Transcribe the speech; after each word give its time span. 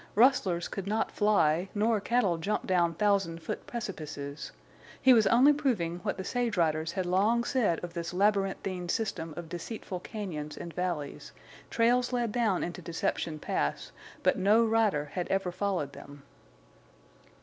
Rustlers 0.15 0.67
could 0.67 0.87
not 0.87 1.11
fly, 1.11 1.69
nor 1.75 2.01
cattle 2.01 2.39
jump 2.39 2.65
down 2.65 2.95
thousand 2.95 3.43
foot 3.43 3.67
precipices. 3.67 4.51
He 4.99 5.13
was 5.13 5.27
only 5.27 5.53
proving 5.53 5.99
what 5.99 6.17
the 6.17 6.23
sage 6.23 6.57
riders 6.57 6.93
had 6.93 7.05
long 7.05 7.43
said 7.43 7.79
of 7.83 7.93
this 7.93 8.11
labyrinthine 8.11 8.89
system 8.89 9.31
of 9.37 9.47
deceitful 9.47 9.99
cañons 9.99 10.57
and 10.57 10.73
valleys—trails 10.73 12.13
led 12.13 12.31
down 12.31 12.63
into 12.63 12.81
Deception 12.81 13.37
Pass, 13.37 13.91
but 14.23 14.39
no 14.39 14.65
rider 14.65 15.11
had 15.13 15.27
ever 15.27 15.51
followed 15.51 15.93
them. 15.93 16.23